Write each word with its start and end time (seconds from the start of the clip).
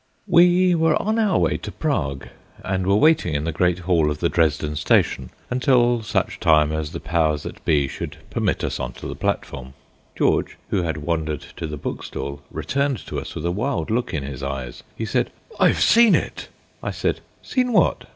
We 0.25 0.73
were 0.73 0.99
on 0.99 1.19
our 1.19 1.37
way 1.37 1.57
to 1.57 1.71
Prague, 1.71 2.27
and 2.63 2.87
were 2.87 2.95
waiting 2.95 3.35
in 3.35 3.43
the 3.43 3.51
great 3.51 3.77
hall 3.77 4.09
of 4.09 4.17
the 4.17 4.29
Dresden 4.29 4.75
Station 4.75 5.29
until 5.51 6.01
such 6.01 6.39
time 6.39 6.71
as 6.71 6.91
the 6.91 6.99
powers 6.99 7.43
that 7.43 7.63
be 7.65 7.87
should 7.87 8.17
permit 8.31 8.63
us 8.63 8.79
on 8.79 8.93
to 8.93 9.05
the 9.07 9.13
platform. 9.13 9.75
George, 10.17 10.57
who 10.71 10.81
had 10.81 10.97
wandered 10.97 11.41
to 11.57 11.67
the 11.67 11.77
bookstall, 11.77 12.41
returned 12.49 12.97
to 13.05 13.19
us 13.19 13.35
with 13.35 13.45
a 13.45 13.51
wild 13.51 13.91
look 13.91 14.11
in 14.11 14.23
his 14.23 14.41
eyes. 14.41 14.81
He 14.95 15.05
said: 15.05 15.31
"I've 15.59 15.81
seen 15.81 16.15
it." 16.15 16.47
I 16.81 16.89
said, 16.89 17.21
"Seen 17.43 17.71
what?" 17.71 18.05